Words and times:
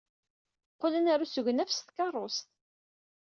Qqlen 0.73 1.09
ɣer 1.11 1.19
usegnaf 1.25 1.69
s 1.73 1.79
tkeṛṛust. 1.81 2.47